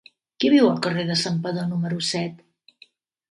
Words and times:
Qui 0.43 0.49
viu 0.53 0.69
al 0.69 0.79
carrer 0.85 1.03
de 1.09 1.17
Santpedor 1.25 1.69
número 1.73 1.99
set? 2.09 2.41